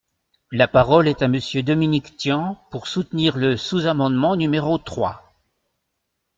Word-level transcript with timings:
La 0.51 0.67
parole 0.67 1.07
est 1.07 1.21
à 1.21 1.27
Monsieur 1.27 1.61
Dominique 1.61 2.17
Tian, 2.17 2.57
pour 2.71 2.87
soutenir 2.87 3.37
le 3.37 3.55
sous-amendement 3.55 4.35
numéro 4.35 4.79
trois. 4.79 5.23